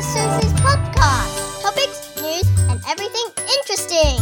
[0.00, 1.60] Susie's podcast.
[1.60, 4.16] Topics, news, and everything interesting.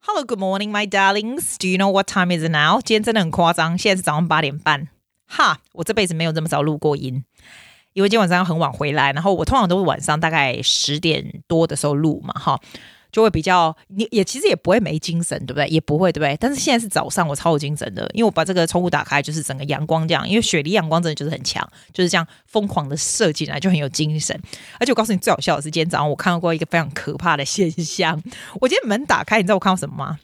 [0.00, 1.56] Hello, good morning, my darlings.
[1.56, 2.82] Do you know what time is it now?
[2.82, 4.88] 今天真的很夸张，现在是早上八点半。
[5.26, 7.24] 哈，我这辈子没有这么早录过音，
[7.94, 12.60] 因为今天晚上要很晚回来，然后我通常都是晚上大概十点多的时候录嘛，哈。
[13.11, 15.67] 就会比较，你也其实也不会没精神，对不对？
[15.67, 16.37] 也不会，对不对？
[16.39, 24.39] 但是现在是早上，我超有精神的，因为我把这个窗户打开，就是整个阳光这样，因为雪梨阳光真的就是很强，就是这样疯狂的射进来，就很有精神。
[24.79, 28.21] 而且我告诉你，最好笑的是今天早上我看到过一个非常可怕的现象。
[28.59, 30.19] 我今天门打开，你知道我看到什么吗？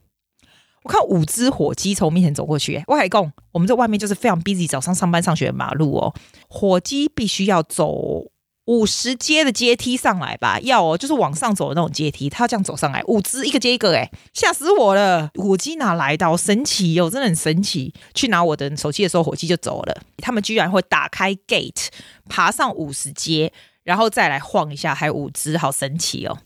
[0.84, 2.84] 我看五只火鸡从我面前走过去。
[2.88, 6.14] 我还讲，我们这外面就是非常 busy，早上上班上学的马路哦，
[6.50, 8.33] 火鸡必须要走。
[8.66, 15.30] 五十阶的阶梯上来吧，要哦，就是往上走的那种阶梯，他要这样走上来，五只一个接一个，哎，吓死我了！
[15.36, 16.38] 火鸡哪来的？
[16.38, 17.94] 神奇哟，真的很神奇。
[18.14, 20.02] 去拿我的手机的时候，火鸡就走了。
[20.20, 21.88] 他们居然会打开 gate，
[22.30, 23.52] 爬上五十阶，
[23.84, 26.38] 然后再来晃一下，还有五只，好神奇哦。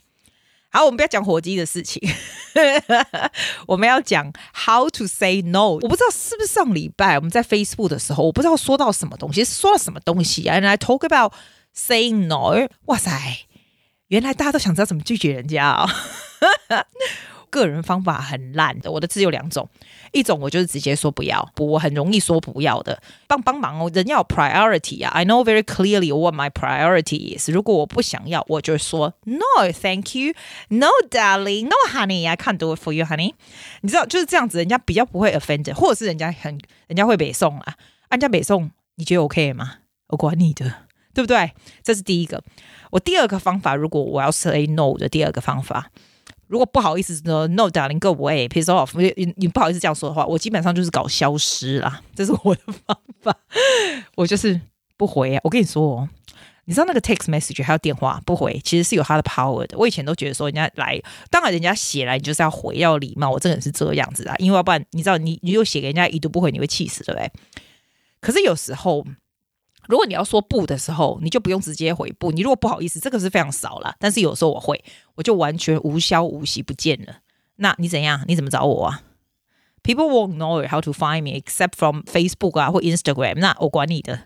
[0.69, 2.01] 好，我们不要讲火鸡的事情，
[3.67, 5.69] 我们要讲 how to say no。
[5.69, 10.59] 我不知道是不是上礼拜我们在 Facebook 的时候，我不知道说到什么东西，说到什么东西啊？
[10.59, 11.31] 来 talk about。
[11.77, 13.11] Saying no，哇塞！
[14.07, 15.85] 原来大家都想知道怎么拒绝人家啊、
[16.71, 16.85] 哦！
[17.51, 19.69] 个人方法很烂的，我的字有两种，
[20.11, 23.01] 一种我就是直接说不要，不，我很容易说不要的。
[23.27, 27.49] 帮帮忙哦，人要有 priority 啊！I know very clearly what my priority is。
[27.49, 33.33] 如果我不想要，我就说 No，thank you，No，darling，No honey，I can't do it for you，honey。
[33.81, 37.75] 你知道就是这样子，人家比较不会 offended，或者是人家很人家会北宋啊，
[38.09, 39.75] 人家北宋，你觉得 OK 吗？
[40.07, 40.86] 我管你的。
[41.17, 41.51] 对不对？
[41.81, 42.39] 这是第一个。
[42.91, 45.89] 我第二个方法，如果我要 say no 的第二个方法，
[46.45, 52.03] 如果不好意思说 no darling go away，piss off，你你不好意思这样说的话，我基本上就是搞消失啦。
[52.13, 53.35] 这是我的方法，
[54.13, 54.61] 我就是
[54.95, 55.41] 不回啊。
[55.43, 56.09] 我跟你说哦，
[56.65, 59.75] 你知道那个 text message 还有电话不回，其实是有它的 power 的。
[59.75, 63.31] 我以前都觉得说人家来，当然人家写来你就是要回，要礼貌。
[63.31, 67.31] 我真的是这样子啊，因为要不然你知道你你又写给人家已读不回，你会气死，对不对？
[68.21, 69.03] 可是有时候。
[69.87, 72.31] 如果你要说不的时候，你就不用直接回不。
[72.31, 73.95] 你如果不好意思，这个是非常少了。
[73.99, 74.83] 但是有时候我会，
[75.15, 77.17] 我就完全无消无息不见了。
[77.57, 78.23] 那你怎样？
[78.27, 79.01] 你怎么找我啊
[79.83, 83.35] ？People won't know how to find me except from Facebook 啊或 Instagram。
[83.35, 84.23] 那我管你的，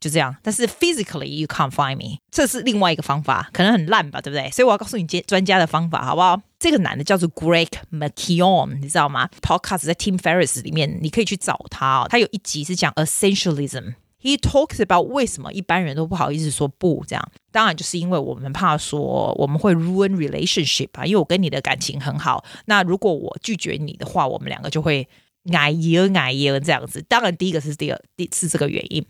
[0.00, 0.36] 就这样。
[0.42, 4.50] 但是 physically you can't find me，这是另外一个方法，可能很烂吧，对不对？
[4.50, 6.40] 所以我要告诉你专专家的方法，好不好？
[6.58, 12.06] 这个男的叫做 Greg McKeown，你知道吗？Podcast 在 Tim Ferriss 里面，你可以去找他。
[12.08, 13.94] 他有一集是讲 Essentialism。
[14.22, 25.08] He talks about 为什么一般人都不好意思说不这样，当然就是因为我们怕说我们会 ruin relationship 啊，因为我跟你的感情很好，那如果我拒绝你的话，我们两个就会
[25.52, 27.04] 矮耶矮耶这样子。
[27.08, 29.04] 当然第一个是第二，第是这个原因，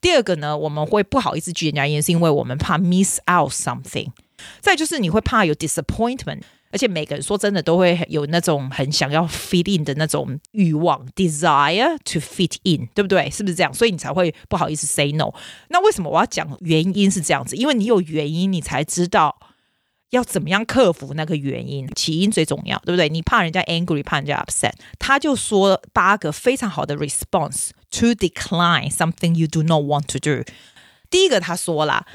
[0.00, 4.10] 第二个呢，我们会不好意思拒绝人家，原因是因为我们怕 miss out something，
[4.60, 6.42] 再就是你会怕有 disappointment。
[6.72, 13.30] 而且每个人说真的都会有那种很想要 fit in 的那种欲望，desire to fit in，对不对？
[13.30, 13.72] 是不是这样？
[13.72, 15.30] 所以你才会不好意思 say no。
[15.68, 17.54] 那为什么我要讲原因是这样子？
[17.56, 19.38] 因为你有原因，你才知道
[20.10, 21.86] 要怎么样克服那个原因。
[21.94, 23.08] 起因最重要，对不对？
[23.10, 30.42] 你怕人家 angry，怕人家 upset，他就说八个非常好的 response to decline something you do not want to do。
[31.10, 32.06] 第一个他说啦。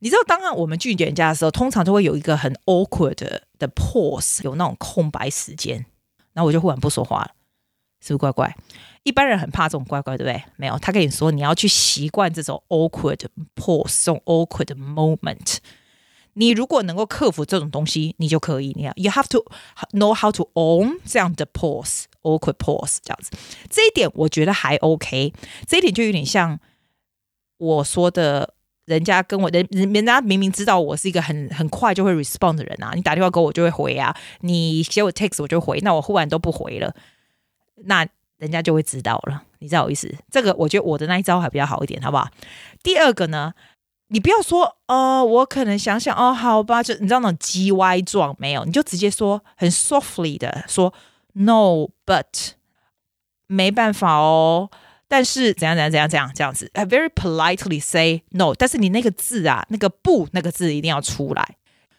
[0.00, 5.86] 你知道，当我们拒绝人家的时候，通常都会有一个很 awkward 的，pause，有那种空白时间，
[6.34, 7.30] 然后我就忽然不说话了，
[8.00, 8.54] 是不是怪怪？
[9.04, 10.44] 一般人很怕这种怪怪，对不对？
[10.56, 13.20] 没有，他跟你说你要去习惯这种 awkward
[13.54, 15.56] pause，这种 awkward moment。
[16.34, 18.74] 你如果能够克服这种东西，你就可以。
[18.76, 19.42] 你要 you have to
[19.92, 23.30] know how to own 这样的 pause，awkward pause 这样子。
[23.70, 25.32] 这一点我觉得还 OK，
[25.66, 26.60] 这一点就有点像
[27.56, 28.55] 我说的。
[28.86, 36.94] 人家跟我人人家明明知道我是一个很很快就会 respond 的人啊，你打电话给我就会回啊，你写我 text 我就回，那我忽然都不回了，
[37.84, 38.06] 那
[38.38, 40.14] 人家就会知道了，你知道我意思？
[40.30, 42.28] 这个我觉得我的那一招还比较好一点，好不好？
[42.82, 43.52] 第二个呢，
[44.08, 50.94] 你不要说呃，我可能想想哦，好吧，就你知道那种叽歪状没有，你就直接说很 softly 的说
[51.32, 52.52] no，but
[53.48, 54.70] 没办法哦。
[55.08, 58.54] 但是怎样怎样怎样怎样这样子，I very politely say no。
[58.54, 61.56] 但是你那个字啊，那个不那个字一定要出来。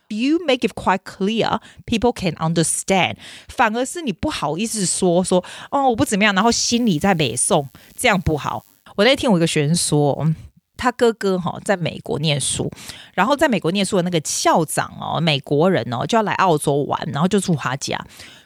[0.10, 3.16] You make it quite clear, people can understand。
[3.48, 8.66] 反而是你不好意思说说哦，我不怎么样，然后心里在北宋，这样不好。
[8.98, 10.34] 我那天我一个学生说，
[10.76, 12.72] 他哥哥哈在美国念书，
[13.14, 17.98] 然后在美国念书的那个校长哦，美国人哦就要来澳洲玩，然后就住他家，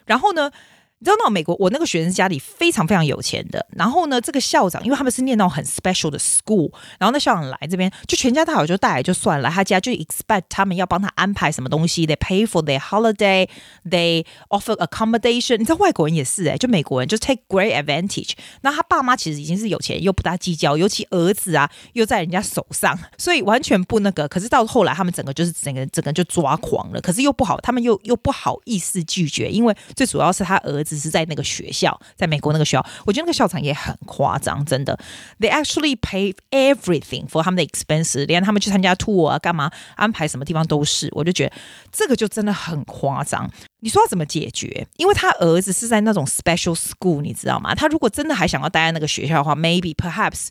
[0.06, 0.52] 然后呢。
[1.02, 3.66] 你知道那美国，我那个学生家里非常非常有钱的。
[3.76, 15.58] 然后呢，这个校长，因为他们是念到很 special 的 school，然后那校长来这边，就全家大小就带来就算了，他家就 expect 他们要帮他安排什么东西，they pay for their holiday，they offer accommodation。
[15.58, 18.34] 你知道外国人也是哎、欸，就美国人就 take great advantage。
[18.62, 24.28] 那他爸妈其实已经是有钱，又不大计较，尤其儿子啊又在人家手上，所以完全不那个。
[24.28, 27.02] 可是到后来，他们整个就是整个整个就抓狂了。
[27.02, 30.91] 可是又不好，他们又又不好意思拒绝，因为最主要是他儿子。
[30.92, 35.00] 只是在那个学校，在美国那个学校，我觉得那个校长也很夸张，真的。
[35.40, 41.10] They actually pay everything for 他们的 expenses，连他们去参加 tour 啊，干嘛安排什么地方都是。
[41.14, 41.54] 我就觉得
[41.94, 43.50] 这个就真的很夸张。
[43.80, 44.86] 你说要怎么解决？
[44.98, 47.74] 因为他儿子是在那种 special school，你知道吗？
[47.74, 50.48] 他如果真的还想要待在那个学校的话，maybe perhaps。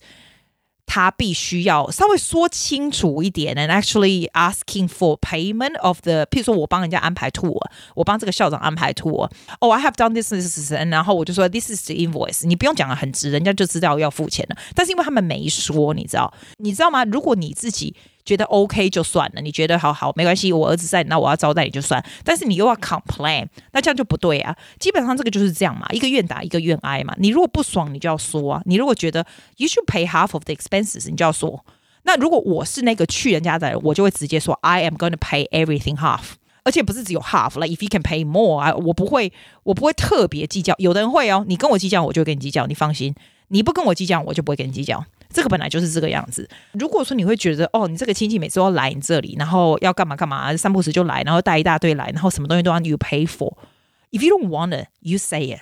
[0.92, 7.56] 他必须要稍微说清楚一点，and actually asking for payment of the，譬如说我帮人家安排 tour，
[7.94, 14.56] 我帮这个校长安排 tour，哦、，I have done this, this, this，然后我就说 this is the invoice，你不用讲的很直，人家就知道要付钱了。
[14.74, 17.04] 但是因为他们没说，你知道，你知道吗？
[17.04, 17.94] 如果你自己。
[18.24, 22.04] 觉得 OK 就算了，你觉得好好没关系，我儿子在，那我要招待你就算。
[22.24, 24.56] 但是你又要 complain，那这样就不对啊。
[24.78, 27.14] 基本上这个就是这样嘛，一个愿打一个愿挨嘛。
[27.18, 28.62] 你如果不爽，你就要说啊。
[28.66, 29.26] 你如果觉得
[29.56, 31.64] you should pay half of the expenses，你就要说。
[32.02, 36.20] 那如果我是那个去人家的人，我就会直接说 I am going to pay everything half，
[36.64, 39.32] 而且不是只有 half，like if you can pay more，啊，我不会，
[39.64, 40.74] 我不会特别计较。
[40.78, 43.14] 有的人会哦，你跟我计较，我就跟你计较，你放心。
[43.48, 45.04] 你不跟我计较，我就不会跟你计较。
[45.32, 46.48] 这个本来就是这个样子。
[46.72, 53.54] 如果说你会觉得，哦，你这个亲戚每次都要来你这里，然后要干嘛干嘛，三不时就来，然后带一大堆来，然后什么东西都要 you pay for。
[54.10, 55.60] If you don't want it, you say it.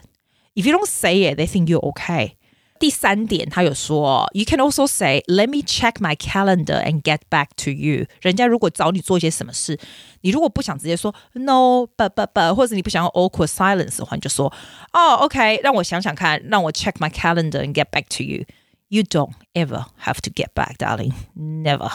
[0.55, 2.33] If you don't say it, they think you're okay.
[2.81, 8.07] 第三点，他有说，you can also say, let me check my calendar and get back to you。
[8.23, 9.77] 人家如果找你做一些什么事，
[10.21, 14.47] 你如果不想直接说 no, but but but，或者你不想要 awkward silence 的话，你就说，
[14.93, 18.45] 哦，OK，让我想想看，让我 check my calendar and get back to you。
[18.90, 21.14] You don't ever have to get back, darling.
[21.36, 21.92] Never.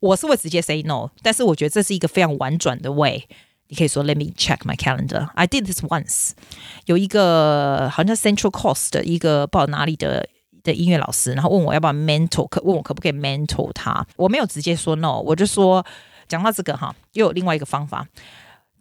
[0.00, 3.24] 我是会直接 say no，但是我觉得这是一个非常婉转的 way。
[3.68, 5.28] 你可以说 Let me check my calendar.
[5.34, 6.30] I did this once.
[6.86, 10.26] 有一个好像 Central Coast 的一个不知道哪里的
[10.62, 14.06] 的音乐老师，然后问我要不要 mentor，可问我可不可以 mentor 他。
[14.16, 15.84] 我没有直接说 no，我就说
[16.26, 18.08] 讲到这个哈，又有另外一个方法。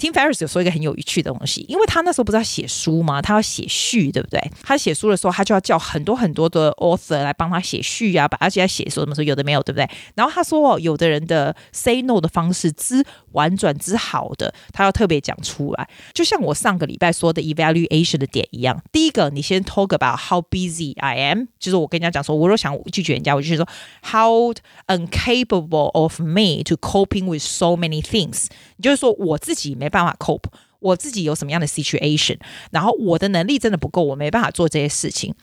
[0.05, 3.23] Tim Ferriss 有说一个很有趣的东西，因为他那时候不是要写书吗？
[3.23, 4.39] 他要写序，对不对？
[4.62, 9.89] 他写书的时候，他就要叫很多很多的 author 来帮他写序啊，把而且要写说什么说有的没有，对不对？
[10.15, 13.03] 然后他说，有的人的 say no 的方式之
[13.33, 15.89] 婉转之好的，他要特别讲出来。
[16.12, 23.67] 就像我上个礼拜说的 evaluation 的点一样，第一个你先 talk about how busy I am，就是我跟人家讲说，我若想拒绝人家，我就是说
[24.03, 24.53] how
[24.87, 30.45] incapable of me to coping with so many things，你就是说我自己没办法 cope，
[30.80, 32.39] 我自己有什么样的 situation，
[32.71, 35.36] 然后我的能力真的不够，我没办法做这些事情。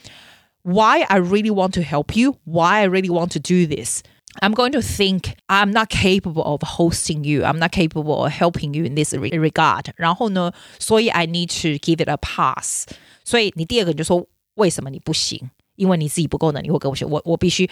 [0.63, 2.39] Why I really want to help you?
[2.45, 4.03] Why I really want to do this?
[4.41, 7.45] I'm going to think I'm not capable of hosting you.
[7.45, 9.87] I'm not capable of helping you in this regard.
[9.97, 12.87] 然后呢，所以 I need to give it a pass.
[13.25, 15.51] 所以你第二个你就说为什么你不行？
[15.77, 17.71] 因为你自己不够能力，我跟我说我我必须。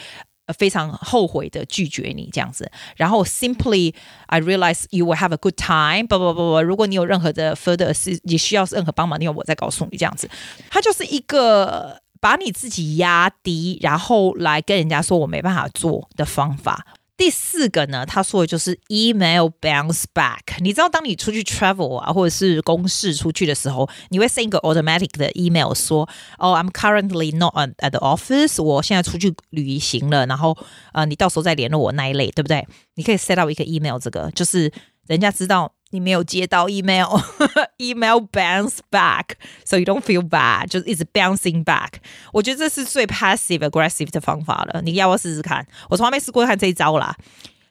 [0.53, 3.93] 非常后悔的拒绝你这样子，然后 simply
[4.27, 6.07] I realize you will have a good time。
[6.07, 10.29] 不不不不，如果你有任何的 further 是你需要任何帮忙，你要我再告诉你这样子。
[10.69, 16.85] 它就是一个把你自己压低，然后来跟人家说我没办法做的方法。
[17.19, 20.39] 第四个呢，他说的就是 email bounce back。
[20.61, 26.07] 你知道，当你出去 travel 啊，或者是公事出去的时候，你会 send 一个 automatic 的 email 说，
[26.37, 30.57] 哦，I'm currently not at the office，我现在出去旅行了，然后
[30.93, 32.65] 呃，你到时候再联络我那一类，对不对？
[32.95, 34.71] 你可以 set up 一个 email，这个就是
[35.05, 35.73] 人家知道。
[35.90, 41.90] 你没有接到 email，email bounce back，so you don't feel bad，就是一直 bouncing back。
[42.32, 44.82] 我觉得这是最 passive aggressive 的方法了。
[44.82, 45.64] 你要不要试试看？
[45.88, 47.16] 我从来没试过看这一招啦，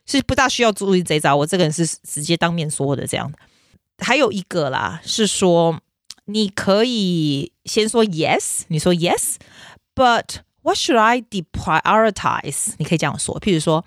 [0.06, 1.36] 是不大需要注意这一招。
[1.36, 3.30] 我这个人是直接当面说的这样。
[3.98, 5.82] 还有一个啦，是说
[6.25, 12.75] 你可以先说 yes，你说 yes，but what should I deprioritize？
[12.78, 13.84] 你可以这样说，譬如说。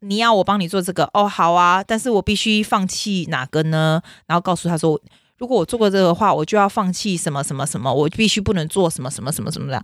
[0.00, 4.02] 你要我帮你做这个哦，好啊，但是我必须放弃哪个呢？
[4.26, 4.98] 然后告诉他说，
[5.36, 9.82] 如果我做过这个的话，我就要放弃什么什么什么，我必须不能做什么什么什么什么的。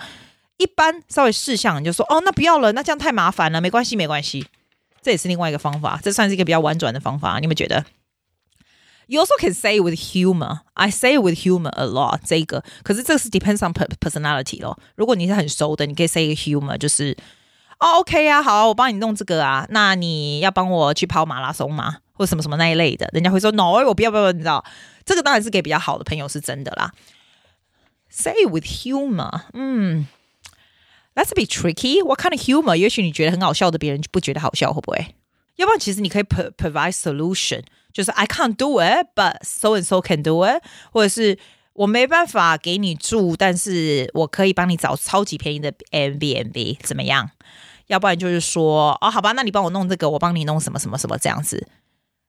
[0.57, 4.47] 一般稍微试想，你就说哦，那不要了，那这样太麻烦了，没关系，没关系。
[5.03, 7.85] 这也是另外一个方法，这算是一个比较婉转的方法，你们觉得
[9.07, 10.61] ？You also can say with humor.
[10.73, 12.21] I say with humor a lot.
[12.25, 14.79] 这个，可是这个是 depends on personality 咯。
[14.95, 17.15] 如果你是很熟的，你可以 say 一个 humor，就是。
[17.79, 19.67] 哦，OK 啊，好，我帮你弄这个啊。
[19.71, 21.99] 那你要帮我去跑马拉松吗？
[22.13, 24.65] 或者什么什么那一类的，人家会说 no，我不要不要，你知道，
[25.05, 26.93] 这个当然是给比较好的朋友是真的啦。
[28.09, 30.07] Say with humor，嗯
[31.15, 32.03] ，That's bit tricky.
[32.03, 32.75] What kind of humor？
[32.75, 35.15] 也许你觉得很好笑的，别人就不觉得好笑，会不会？
[35.57, 41.39] 要不然其实你可以 provide solution，就是 I can't do it，but so and so can do it，或者是
[41.75, 47.31] 我没办法给你住，但是我可以帮你找超级便宜的 Airbnb，怎么样？
[47.87, 51.67] 要不然就是说，哦，好吧，那你帮我弄这个，我帮你弄什么什么什么这样子。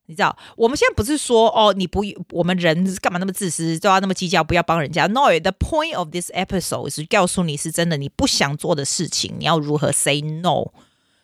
[0.09, 5.05] 你知道，我们现在不是说哦，你不，我们人干嘛那么自私，都要那么计较，不要帮人家。
[5.07, 10.71] No，the point of this episode 是告诉你是真的，你不想做的事情，你要如何 say no。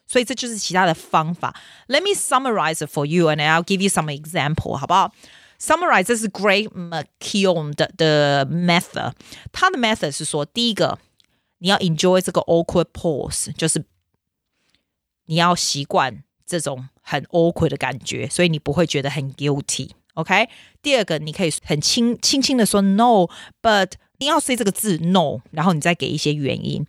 [0.05, 1.55] 所以这就是其他的方法。
[1.87, 5.13] Let me summarize it for you，and I'll give you some example，好不好
[5.57, 9.13] ？Summarize 这是 Greg McKeown 的的 method。
[9.53, 10.99] 他的 method 是说，第一个，
[11.59, 13.85] 你要 enjoy 这个 awkward pause，就是
[15.25, 16.89] 你要习惯这种。
[17.05, 19.89] 很 awkward 的感觉，所以你不会觉得很 guilty。
[20.13, 20.47] OK，
[20.81, 26.87] 第二个，你可以很轻轻轻的说 no，but 你要 say 这个字 no，然后你再给一些原因。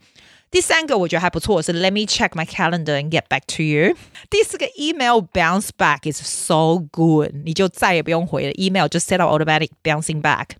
[0.53, 3.97] 第三个我觉得还不错是 Let me check my calendar and get back to you。
[4.31, 10.50] 第四个 email bounce back is so good，你就再也不用回了，email 就 set up automatic bouncing back。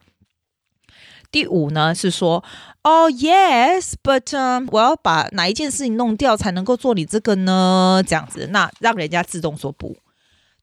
[1.35, 2.45] 第五呢是说，
[2.85, 8.01] 哦、oh,，yes，but、我要把哪一件事情弄掉才能够做你这个呢？
[8.07, 9.97] 这样子，那让人家自动说不。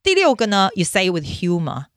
[0.01, 1.87] 第六个呢，you say with humor。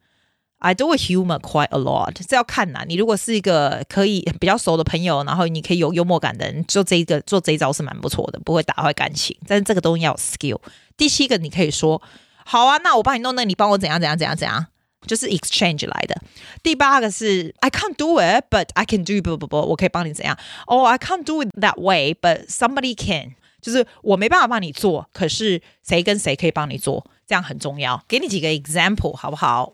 [0.59, 2.15] I do with humor quite a lot。
[2.27, 9.37] 这要看呐，你如果是一个可以比较熟的朋友，然后你可以有幽默感的人，做这一个做这一招是蛮不错的，不会打坏感情。
[9.47, 10.59] 但是这个东西要有 skill。
[10.97, 12.03] 第七个，你可以说，
[12.45, 14.67] 好啊，那我帮你弄，那你帮我怎样怎样怎样怎样。
[15.07, 16.15] 就是 exchange 来的。
[16.63, 22.15] 第八个是 I can't do it, but I can do 不不不，我可以帮你怎样？Oh, I can't do it that way,
[22.15, 23.35] but somebody can。
[23.61, 28.05] 就是我没办法帮你做，可是谁跟谁可以帮你做，这样很重要。
[28.07, 29.73] 给你几个 example 好不好？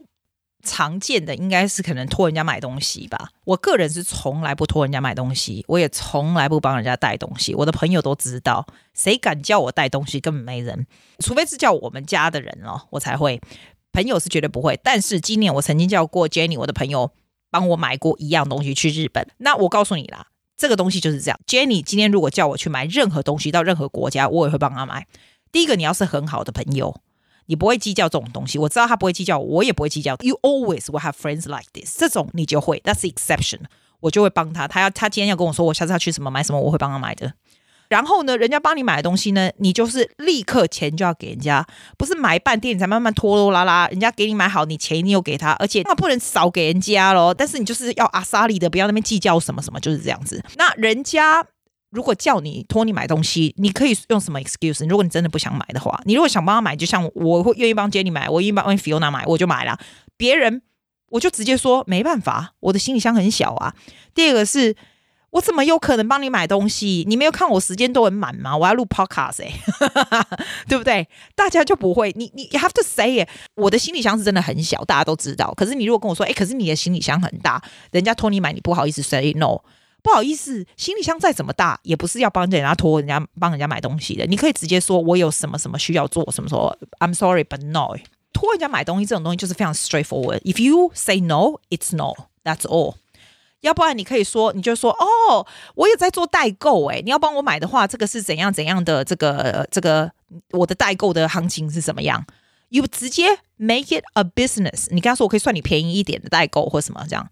[0.63, 3.31] 常见的应该是可能托人家买东西吧。
[3.47, 7.55] 我个人是从来不托人家买东西，我也从来不帮人家带东西。
[7.55, 10.87] 我的朋友都知道，谁敢叫我带东西，根本没人，
[11.21, 13.41] 除非是叫我们家的人哦，我才会。
[13.93, 17.13] 朋友是绝对不会，但是今年我曾经叫过 Jenny，我的朋友
[17.51, 19.27] 帮我买过一样东西去日本。
[19.39, 21.41] 那我告诉你啦，这个东西就是这样。
[21.47, 25.07] Jenny 今天如果叫我去买任何东西到任何国家，我也会帮他买。
[25.51, 27.01] 第一个，你要是很好的朋友，
[27.47, 28.59] 你不会计较这种东西。
[28.59, 30.17] 我知道他不会计较，我也不会计较。
[30.21, 33.63] You always will have friends like this，这种你就会，That's exception，
[33.99, 34.69] 我就会帮他。
[34.69, 37.35] 他要他今天要跟我说，我下次要去什么买什么，我会帮他买的。
[37.91, 41.67] 然后呢，人家帮你买的东西呢，你就是立刻钱就要给人家，
[41.99, 47.35] 不是买半天你才慢慢拖拖拉拉，人家给你买好，你钱你又给他，而且那不能少给人家咯。
[47.35, 50.41] 但是你就是要阿莎力的，不要那边计较什么什么，就是这样子。
[50.57, 51.45] 那人家
[51.91, 54.89] 如果叫你托你买东西，你可以用什么 excuse？
[54.89, 59.77] 如果你真的不想买的话，你如果想帮他买，就像我会愿意帮 Jenny 买，我愿意帮 Fiona 买，我就买了。
[60.17, 60.63] 别人
[61.09, 63.75] 我就直接说没办法，我的行李箱很小啊。
[64.15, 64.77] 第二个是。
[65.31, 67.05] 我怎么有可能帮你买东西？
[67.07, 68.57] 你没有看我时间都很满吗？
[68.57, 70.27] 我要录 podcast 哎、欸，
[70.69, 71.07] 对不对？
[71.35, 73.29] 大家就不会，你你 have to say it。
[73.55, 75.55] 我的行李箱是真的很小，大家都知道。
[75.57, 79.61] 可是你如果跟我说，哎，可是你的行李箱很大，人家托你买，你不好意思 say no，
[80.03, 84.27] 不好意思，行李箱再怎么大，也不是要帮人家托人家帮人家买东西的。
[84.27, 87.97] 你可以直接说我有什么什么需要做，什么说 I'm sorry but no。
[88.33, 90.41] 托人家买东西这种东西就是非常 straightforward。
[90.43, 92.15] If you say no, it's no.
[92.43, 92.95] That's all.
[93.61, 100.11] 要不然你可以说，你就说哦，我也在做代购诶，你要帮我买的话，这个是怎样怎样的这个这个
[100.53, 102.25] 我的代购的行情是怎么样
[102.71, 107.29] ？You 直接 make it a business，你跟他说我可以算你便宜一点的代购或什么这样，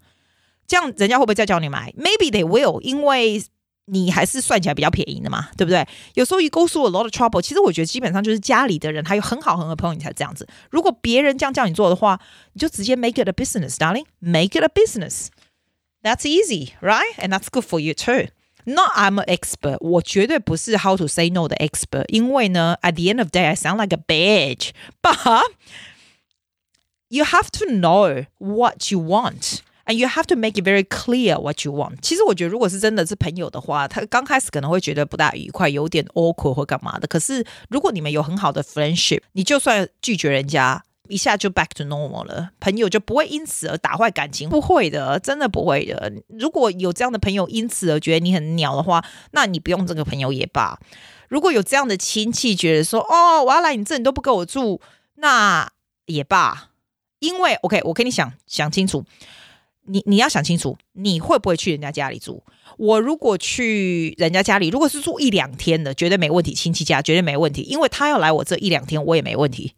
[0.67, 3.43] 这样人家会不会再叫你买？Maybe they will，因为
[3.85, 5.87] 你还是算起来比较便宜的嘛，对不对？
[6.13, 10.47] 有时候 you go through a lot of trouble，其实我觉得基本上就是家里的人还有很好很好的朋友你才这样子。
[10.69, 12.19] 如果别人这样叫你做的话，
[12.53, 15.29] 你就直接 make it a business，darling，make it a business。
[16.02, 17.14] That's easy, right?
[17.16, 18.28] And that's good for you too.
[18.66, 19.78] Not I'm an expert.
[19.80, 23.94] 我绝对不是 how to say no 的 expert，因为呢，at the end of the day, I sound like
[23.94, 24.70] a bitch.
[25.02, 25.44] But
[27.08, 31.38] you have to know what you want, and you have to make it very clear
[31.38, 32.00] what you want.
[32.00, 37.06] 其实我觉得，如果是真的是朋友的话，他刚开始可能会觉得不大愉快，有点 awkward 或干嘛的。
[37.06, 40.84] 可是如果你们有很好的 friendship，你就算拒绝人家。
[41.09, 46.13] 一下就 back to normal 了，朋友就不会因此而打坏感情，不会的，真的不会的。
[46.27, 50.79] 如果有这样的朋友因此而觉得你很鸟的话，那你不用这个朋友也罢。
[51.27, 54.79] 如果有这样的亲戚觉得说，哦，我要来你这里都不跟我住，
[55.15, 55.71] 那
[56.05, 56.69] 也罢。
[57.19, 59.03] 因为 OK，我跟你想想清楚，
[59.87, 62.41] 你你要想清楚，你会不会去人家家里住？
[62.77, 69.73] 我如果去人家家里，如果是住一两天的，绝对没问题，亲戚家绝对没问题，因为他要来我这一两天，我也没问题。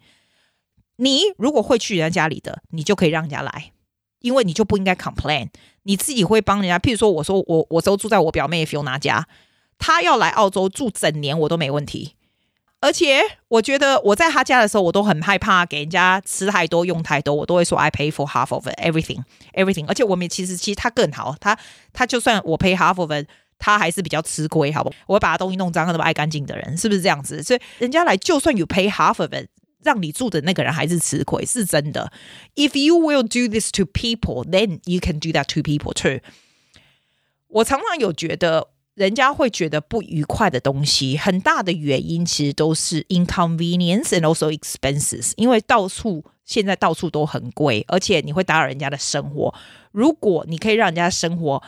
[1.02, 3.72] 你如果会去人家家里的，你就可以让人家来，
[4.20, 5.50] 因为你就不应该 complain。
[5.82, 9.28] 你自己会帮人家，譬如说，我说我我都住在我表妹 Fiona 家，
[9.80, 12.14] 她要来澳洲住整年我都没问题。
[12.82, 19.24] 而且我觉得我在她家的时候，我都很害怕给人家吃太多用太多，我都会说 I pay for half of everything
[19.56, 19.88] everything。
[19.88, 21.58] 而且我们其实其实她更好，她
[21.92, 23.26] 她就算我 pay half of it，
[23.58, 24.96] 她还是比较吃亏，好不好？
[25.08, 27.42] 我会把她东西弄脏，那么爱干净的人是不是这样子？
[27.42, 29.48] 所以人家来就算有 pay half of it。
[29.84, 32.12] 让你住的那个人还是吃亏，是真的。
[32.56, 36.20] If you will do this to people, then you can do that to people too。
[37.48, 45.34] 我常常有觉得，人家会觉得不愉快的东西，很大的原因其实都是 inconvenience and also expenses。
[45.36, 49.54] 因为到处现在到处都很贵，而且你会打扰人家的生活。
[49.92, 51.62] 如果你可以让人家生活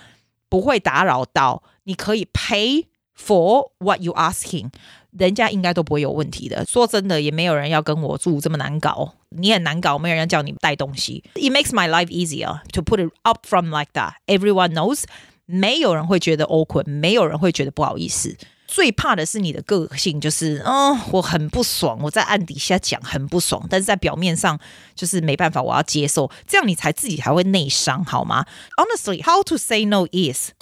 [0.47, 2.85] 不会打扰到，你可以 pay
[3.17, 4.69] for what you asking。
[5.17, 6.65] 人家应该都不会有问题的。
[6.65, 9.13] 说真的，也没有人要跟我住这么难搞。
[9.29, 11.23] 你很难搞，没有人要叫你带东西。
[11.35, 14.13] It makes my life easier to put it up from like that.
[14.25, 15.03] Everyone knows，
[15.45, 18.35] 没有人会觉得 awkward，没有人会觉得不好意思。
[18.65, 24.59] 最怕的是你的个性，就是嗯，我很不爽，我在暗底下讲很不爽，但是在表面上
[24.95, 28.45] 就是没办法，我要接受，这样你才自己才会内伤，好吗
[28.77, 30.53] ？Honestly, how to say no is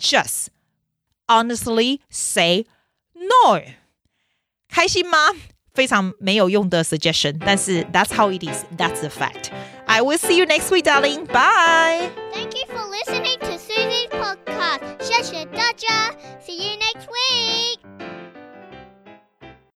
[0.00, 0.46] just
[1.29, 2.65] honestly say.
[3.13, 3.61] No，
[4.69, 5.17] 开心吗？
[5.73, 8.63] 非常没有用的 suggestion，但是 that's how it is.
[8.77, 9.51] That's the fact.
[9.87, 11.25] I will see you next week, darling.
[11.25, 12.09] Bye.
[12.33, 14.81] Thank you for listening to Susie's podcast.
[15.01, 16.11] 谢谢大家。
[16.45, 18.08] See you next week.